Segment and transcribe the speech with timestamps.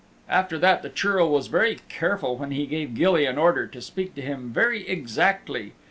[0.29, 4.15] After that the Churl was very careful when he gave Gilly an order to speak
[4.15, 5.73] to him very exactly.